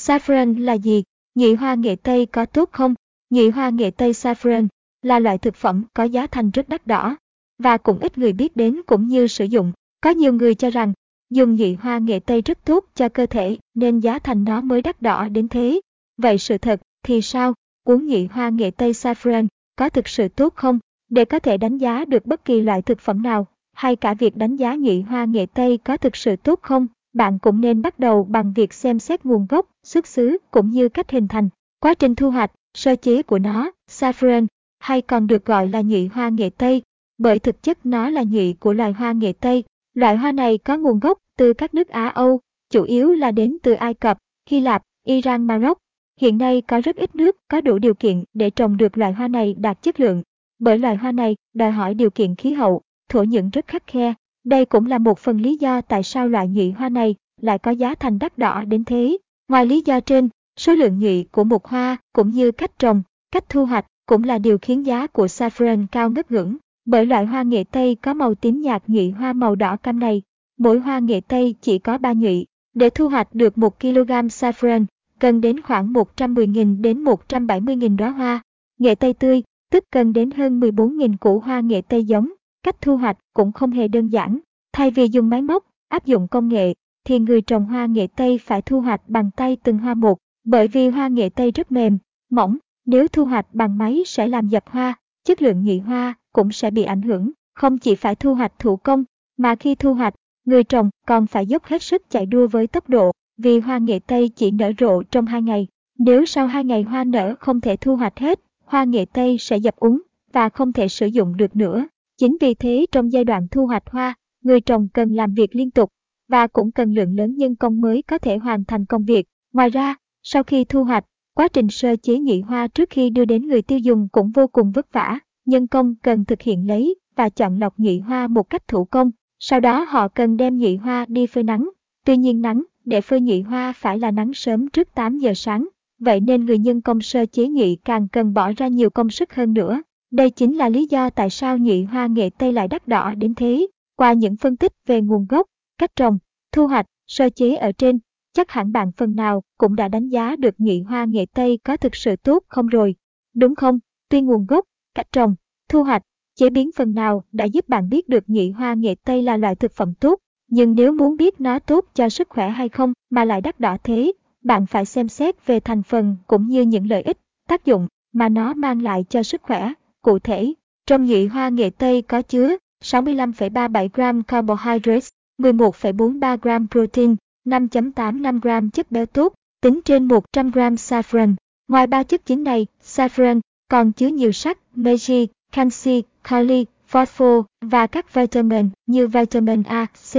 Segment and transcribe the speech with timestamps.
[0.00, 1.02] Saffron là gì?
[1.34, 2.94] Nhị hoa nghệ Tây có tốt không?
[3.30, 4.68] Nhị hoa nghệ Tây saffron
[5.02, 7.16] là loại thực phẩm có giá thành rất đắt đỏ
[7.58, 9.72] và cũng ít người biết đến cũng như sử dụng.
[10.00, 10.92] Có nhiều người cho rằng
[11.30, 14.82] dùng nhị hoa nghệ Tây rất tốt cho cơ thể nên giá thành nó mới
[14.82, 15.80] đắt đỏ đến thế.
[16.16, 17.54] Vậy sự thật thì sao?
[17.84, 19.46] Uống nhị hoa nghệ Tây saffron
[19.76, 20.78] có thực sự tốt không?
[21.08, 24.36] Để có thể đánh giá được bất kỳ loại thực phẩm nào, hay cả việc
[24.36, 27.98] đánh giá nhị hoa nghệ Tây có thực sự tốt không, bạn cũng nên bắt
[27.98, 31.48] đầu bằng việc xem xét nguồn gốc, xuất xứ cũng như cách hình thành,
[31.80, 34.46] quá trình thu hoạch, sơ chế của nó, saffron,
[34.78, 36.82] hay còn được gọi là nhụy hoa nghệ Tây,
[37.18, 39.64] bởi thực chất nó là nhụy của loài hoa nghệ Tây.
[39.94, 43.58] Loại hoa này có nguồn gốc từ các nước Á Âu, chủ yếu là đến
[43.62, 44.18] từ Ai Cập,
[44.50, 45.78] Hy Lạp, Iran, Maroc.
[46.20, 49.28] Hiện nay có rất ít nước có đủ điều kiện để trồng được loại hoa
[49.28, 50.22] này đạt chất lượng,
[50.58, 54.14] bởi loài hoa này đòi hỏi điều kiện khí hậu, thổ nhưỡng rất khắc khe.
[54.44, 57.70] Đây cũng là một phần lý do tại sao loại nhụy hoa này lại có
[57.70, 59.18] giá thành đắt đỏ đến thế.
[59.48, 63.48] Ngoài lý do trên, số lượng nhụy của một hoa cũng như cách trồng, cách
[63.48, 66.56] thu hoạch cũng là điều khiến giá của saffron cao ngất ngưỡng.
[66.84, 70.22] Bởi loại hoa nghệ Tây có màu tím nhạt nhụy hoa màu đỏ cam này,
[70.58, 72.46] mỗi hoa nghệ Tây chỉ có 3 nhụy.
[72.74, 74.84] Để thu hoạch được 1 kg saffron,
[75.18, 78.42] cần đến khoảng 110.000 đến 170.000 đóa hoa.
[78.78, 82.28] Nghệ Tây tươi, tức cần đến hơn 14.000 củ hoa nghệ Tây giống.
[82.62, 84.38] Cách thu hoạch cũng không hề đơn giản.
[84.72, 88.38] Thay vì dùng máy móc, áp dụng công nghệ, thì người trồng hoa nghệ Tây
[88.38, 91.98] phải thu hoạch bằng tay từng hoa một, bởi vì hoa nghệ Tây rất mềm,
[92.30, 94.94] mỏng, nếu thu hoạch bằng máy sẽ làm dập hoa,
[95.24, 97.30] chất lượng nhị hoa cũng sẽ bị ảnh hưởng.
[97.54, 99.04] Không chỉ phải thu hoạch thủ công,
[99.36, 100.14] mà khi thu hoạch,
[100.44, 103.98] người trồng còn phải dốc hết sức chạy đua với tốc độ, vì hoa nghệ
[103.98, 105.66] Tây chỉ nở rộ trong hai ngày.
[105.98, 109.56] Nếu sau hai ngày hoa nở không thể thu hoạch hết, hoa nghệ Tây sẽ
[109.56, 110.02] dập úng
[110.32, 111.86] và không thể sử dụng được nữa.
[112.20, 115.70] Chính vì thế trong giai đoạn thu hoạch hoa, người trồng cần làm việc liên
[115.70, 115.90] tục
[116.28, 119.26] và cũng cần lượng lớn nhân công mới có thể hoàn thành công việc.
[119.52, 121.04] Ngoài ra, sau khi thu hoạch,
[121.34, 124.46] quá trình sơ chế nhị hoa trước khi đưa đến người tiêu dùng cũng vô
[124.46, 125.18] cùng vất vả.
[125.44, 129.10] Nhân công cần thực hiện lấy và chọn lọc nhị hoa một cách thủ công.
[129.38, 131.70] Sau đó họ cần đem nhị hoa đi phơi nắng.
[132.06, 135.68] Tuy nhiên nắng để phơi nhị hoa phải là nắng sớm trước 8 giờ sáng.
[135.98, 139.34] Vậy nên người nhân công sơ chế nhị càng cần bỏ ra nhiều công sức
[139.34, 139.82] hơn nữa.
[140.10, 143.34] Đây chính là lý do tại sao nhị hoa nghệ Tây lại đắt đỏ đến
[143.34, 143.66] thế.
[143.96, 145.46] Qua những phân tích về nguồn gốc,
[145.78, 146.18] cách trồng,
[146.52, 147.98] thu hoạch, sơ chế ở trên,
[148.32, 151.76] chắc hẳn bạn phần nào cũng đã đánh giá được nhị hoa nghệ Tây có
[151.76, 152.94] thực sự tốt không rồi.
[153.34, 153.78] Đúng không?
[154.08, 155.34] Tuy nguồn gốc, cách trồng,
[155.68, 156.02] thu hoạch,
[156.36, 159.54] chế biến phần nào đã giúp bạn biết được nhị hoa nghệ Tây là loại
[159.54, 163.24] thực phẩm tốt, nhưng nếu muốn biết nó tốt cho sức khỏe hay không mà
[163.24, 164.12] lại đắt đỏ thế,
[164.44, 168.28] bạn phải xem xét về thành phần cũng như những lợi ích, tác dụng mà
[168.28, 169.72] nó mang lại cho sức khỏe.
[170.02, 170.52] Cụ thể,
[170.86, 178.70] trong nhị hoa nghệ Tây có chứa 65,37 gram carbohydrates, 11,43 gram protein, 5.85 gram
[178.70, 181.34] chất béo tốt, tính trên 100 gram saffron.
[181.68, 187.86] Ngoài ba chất chính này, saffron còn chứa nhiều sắt, magie, canxi, kali, phosphor và
[187.86, 190.14] các vitamin như vitamin A, C.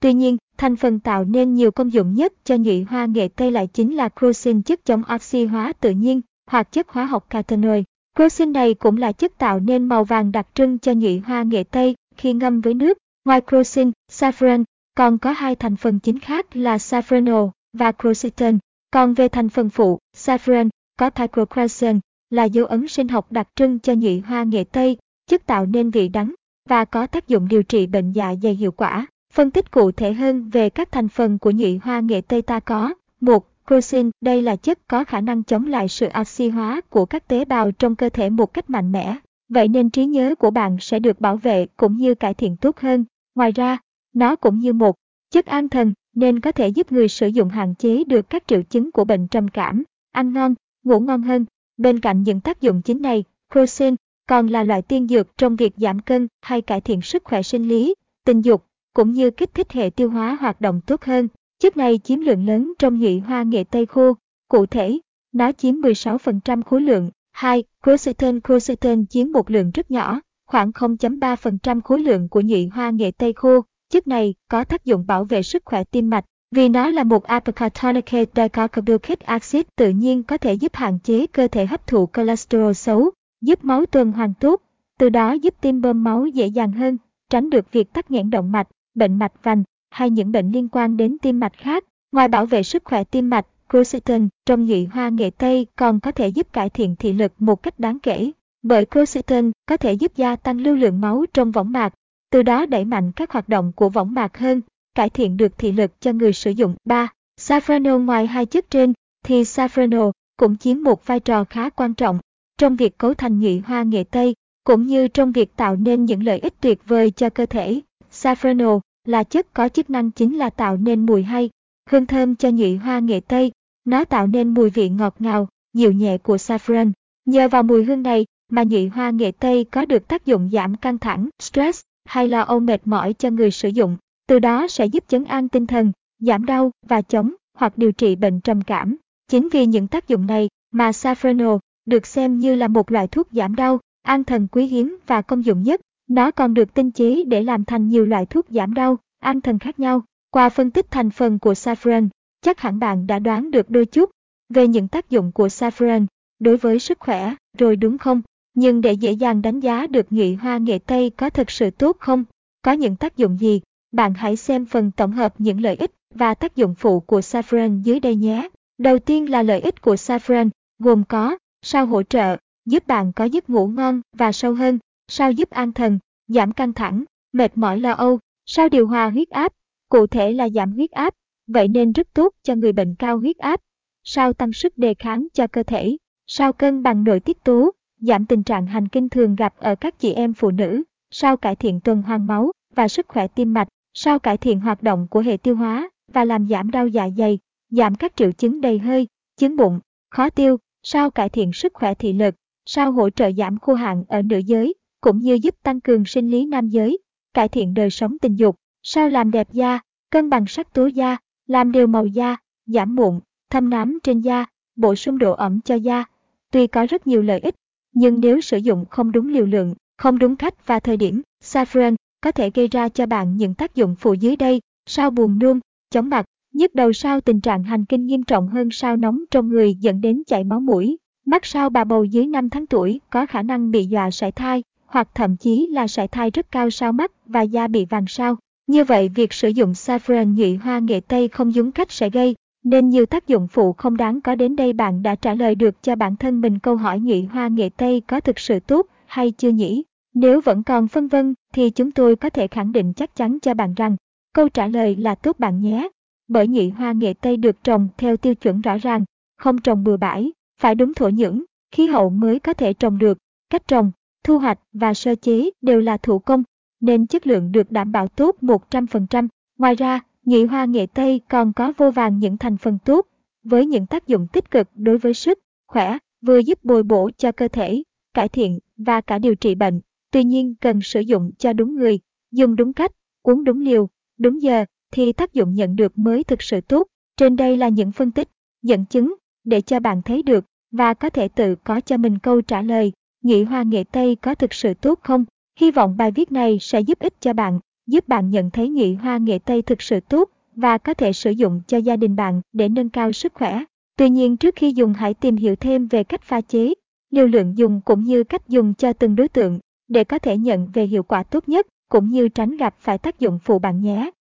[0.00, 3.50] Tuy nhiên, thành phần tạo nên nhiều công dụng nhất cho nhụy hoa nghệ Tây
[3.50, 7.84] lại chính là crocin chất chống oxy hóa tự nhiên hoặc chất hóa học catenoid.
[8.18, 11.64] Crocin này cũng là chất tạo nên màu vàng đặc trưng cho nhụy hoa nghệ
[11.64, 12.98] Tây khi ngâm với nước.
[13.24, 14.64] Ngoài crocin, saffron
[14.94, 18.58] còn có hai thành phần chính khác là saffronol và crocitin.
[18.90, 20.68] Còn về thành phần phụ, saffron
[20.98, 24.96] có pyrocrocin là dấu ấn sinh học đặc trưng cho nhụy hoa nghệ Tây,
[25.30, 26.34] chất tạo nên vị đắng
[26.68, 29.06] và có tác dụng điều trị bệnh dạ dày hiệu quả.
[29.34, 32.60] Phân tích cụ thể hơn về các thành phần của nhụy hoa nghệ Tây ta
[32.60, 37.06] có một Crocin, đây là chất có khả năng chống lại sự oxy hóa của
[37.06, 39.16] các tế bào trong cơ thể một cách mạnh mẽ.
[39.48, 42.78] Vậy nên trí nhớ của bạn sẽ được bảo vệ cũng như cải thiện tốt
[42.78, 43.04] hơn.
[43.34, 43.78] Ngoài ra,
[44.14, 44.96] nó cũng như một
[45.30, 48.62] chất an thần nên có thể giúp người sử dụng hạn chế được các triệu
[48.62, 51.44] chứng của bệnh trầm cảm, ăn ngon, ngủ ngon hơn.
[51.76, 53.94] Bên cạnh những tác dụng chính này, Crocin
[54.28, 57.68] còn là loại tiên dược trong việc giảm cân hay cải thiện sức khỏe sinh
[57.68, 58.64] lý, tình dục,
[58.94, 61.28] cũng như kích thích hệ tiêu hóa hoạt động tốt hơn.
[61.62, 64.16] Chất này chiếm lượng lớn trong nhụy hoa nghệ tây khô.
[64.48, 64.98] Cụ thể,
[65.32, 67.10] nó chiếm 16% khối lượng.
[67.32, 67.64] 2.
[67.84, 73.10] Quercetin Quercetin chiếm một lượng rất nhỏ, khoảng 0.3% khối lượng của nhụy hoa nghệ
[73.10, 73.60] tây khô.
[73.92, 77.26] Chất này có tác dụng bảo vệ sức khỏe tim mạch, vì nó là một
[77.26, 82.72] alpha-carbonic dicarboxylic acid tự nhiên có thể giúp hạn chế cơ thể hấp thụ cholesterol
[82.72, 83.10] xấu,
[83.40, 84.62] giúp máu tuần hoàn tốt,
[84.98, 86.96] từ đó giúp tim bơm máu dễ dàng hơn,
[87.30, 90.96] tránh được việc tắc nghẽn động mạch, bệnh mạch vành, hay những bệnh liên quan
[90.96, 91.84] đến tim mạch khác.
[92.12, 96.10] Ngoài bảo vệ sức khỏe tim mạch, quercetin trong nhụy hoa nghệ Tây còn có
[96.10, 98.30] thể giúp cải thiện thị lực một cách đáng kể.
[98.62, 101.94] Bởi quercetin có thể giúp gia tăng lưu lượng máu trong võng mạc,
[102.30, 104.60] từ đó đẩy mạnh các hoạt động của võng mạc hơn,
[104.94, 106.74] cải thiện được thị lực cho người sử dụng.
[106.84, 107.08] 3.
[107.40, 108.92] Safrano ngoài hai chất trên,
[109.24, 112.18] thì safrano cũng chiếm một vai trò khá quan trọng
[112.58, 114.34] trong việc cấu thành nhụy hoa nghệ tây,
[114.64, 117.80] cũng như trong việc tạo nên những lợi ích tuyệt vời cho cơ thể.
[118.12, 121.50] Safrano là chất có chức năng chính là tạo nên mùi hay,
[121.90, 123.52] hương thơm cho nhụy hoa nghệ tây.
[123.84, 126.92] Nó tạo nên mùi vị ngọt ngào, dịu nhẹ của saffron.
[127.24, 130.76] Nhờ vào mùi hương này mà nhụy hoa nghệ tây có được tác dụng giảm
[130.76, 133.96] căng thẳng, stress hay lo âu mệt mỏi cho người sử dụng.
[134.26, 138.16] Từ đó sẽ giúp chấn an tinh thần, giảm đau và chống hoặc điều trị
[138.16, 138.96] bệnh trầm cảm.
[139.28, 143.28] Chính vì những tác dụng này mà saffronol được xem như là một loại thuốc
[143.32, 145.80] giảm đau, an thần quý hiếm và công dụng nhất.
[146.08, 149.58] Nó còn được tinh chế để làm thành nhiều loại thuốc giảm đau, an thần
[149.58, 150.02] khác nhau.
[150.30, 152.08] Qua phân tích thành phần của saffron,
[152.42, 154.10] chắc hẳn bạn đã đoán được đôi chút
[154.48, 156.06] về những tác dụng của saffron
[156.38, 158.22] đối với sức khỏe, rồi đúng không?
[158.54, 161.96] Nhưng để dễ dàng đánh giá được nhụy hoa nghệ Tây có thực sự tốt
[162.00, 162.24] không,
[162.62, 163.60] có những tác dụng gì,
[163.92, 167.82] bạn hãy xem phần tổng hợp những lợi ích và tác dụng phụ của saffron
[167.82, 168.48] dưới đây nhé.
[168.78, 173.24] Đầu tiên là lợi ích của saffron, gồm có sao hỗ trợ, giúp bạn có
[173.24, 174.78] giấc ngủ ngon và sâu hơn,
[175.08, 179.30] sao giúp an thần, giảm căng thẳng, mệt mỏi lo âu, sao điều hòa huyết
[179.30, 179.52] áp,
[179.88, 181.14] cụ thể là giảm huyết áp,
[181.46, 183.60] vậy nên rất tốt cho người bệnh cao huyết áp,
[184.04, 185.96] sao tăng sức đề kháng cho cơ thể,
[186.26, 187.70] sao cân bằng nội tiết tố,
[188.00, 191.56] giảm tình trạng hành kinh thường gặp ở các chị em phụ nữ, sao cải
[191.56, 195.20] thiện tuần hoàn máu và sức khỏe tim mạch, sao cải thiện hoạt động của
[195.20, 197.38] hệ tiêu hóa và làm giảm đau dạ dày,
[197.70, 201.94] giảm các triệu chứng đầy hơi, chứng bụng, khó tiêu, sao cải thiện sức khỏe
[201.94, 202.34] thị lực,
[202.66, 206.30] sao hỗ trợ giảm khô hạn ở nữ giới, cũng như giúp tăng cường sinh
[206.30, 206.98] lý nam giới,
[207.34, 209.80] cải thiện đời sống tình dục, sao làm đẹp da,
[210.10, 211.16] cân bằng sắc tố da,
[211.46, 212.36] làm đều màu da,
[212.66, 214.46] giảm mụn, thâm nám trên da,
[214.76, 216.04] bổ sung độ ẩm cho da.
[216.50, 217.54] Tuy có rất nhiều lợi ích,
[217.92, 221.94] nhưng nếu sử dụng không đúng liều lượng, không đúng cách và thời điểm, saffron
[222.20, 225.60] có thể gây ra cho bạn những tác dụng phụ dưới đây, sao buồn nôn,
[225.90, 229.48] chóng mặt, nhức đầu sao tình trạng hành kinh nghiêm trọng hơn sao nóng trong
[229.48, 230.96] người dẫn đến chảy máu mũi.
[231.26, 234.62] Mắt sao bà bầu dưới 5 tháng tuổi có khả năng bị dọa sảy thai,
[234.88, 238.36] hoặc thậm chí là sảy thai rất cao sau mắt và da bị vàng sao.
[238.66, 242.34] Như vậy việc sử dụng saffron nhụy hoa nghệ Tây không đúng cách sẽ gây
[242.64, 245.82] nên nhiều tác dụng phụ không đáng có đến đây bạn đã trả lời được
[245.82, 249.30] cho bản thân mình câu hỏi nhụy hoa nghệ Tây có thực sự tốt hay
[249.30, 249.84] chưa nhỉ?
[250.14, 253.54] Nếu vẫn còn phân vân thì chúng tôi có thể khẳng định chắc chắn cho
[253.54, 253.96] bạn rằng
[254.34, 255.88] câu trả lời là tốt bạn nhé.
[256.28, 259.04] Bởi nhụy hoa nghệ Tây được trồng theo tiêu chuẩn rõ ràng,
[259.36, 263.18] không trồng bừa bãi, phải đúng thổ nhưỡng, khí hậu mới có thể trồng được.
[263.50, 263.90] Cách trồng,
[264.24, 266.42] thu hoạch và sơ chế đều là thủ công,
[266.80, 269.28] nên chất lượng được đảm bảo tốt 100%.
[269.58, 273.06] Ngoài ra, nhụy hoa nghệ Tây còn có vô vàng những thành phần tốt,
[273.42, 277.32] với những tác dụng tích cực đối với sức, khỏe, vừa giúp bồi bổ cho
[277.32, 277.82] cơ thể,
[278.14, 279.80] cải thiện và cả điều trị bệnh.
[280.10, 281.98] Tuy nhiên cần sử dụng cho đúng người,
[282.32, 283.88] dùng đúng cách, uống đúng liều,
[284.18, 286.86] đúng giờ thì tác dụng nhận được mới thực sự tốt.
[287.16, 288.28] Trên đây là những phân tích,
[288.62, 292.40] dẫn chứng để cho bạn thấy được và có thể tự có cho mình câu
[292.40, 292.92] trả lời.
[293.22, 295.24] Nhụy hoa nghệ Tây có thực sự tốt không?
[295.60, 298.94] Hy vọng bài viết này sẽ giúp ích cho bạn, giúp bạn nhận thấy nhụy
[298.94, 302.40] hoa nghệ Tây thực sự tốt và có thể sử dụng cho gia đình bạn
[302.52, 303.64] để nâng cao sức khỏe.
[303.96, 306.74] Tuy nhiên trước khi dùng hãy tìm hiểu thêm về cách pha chế,
[307.10, 310.68] liều lượng dùng cũng như cách dùng cho từng đối tượng để có thể nhận
[310.72, 314.10] về hiệu quả tốt nhất cũng như tránh gặp phải tác dụng phụ bạn nhé.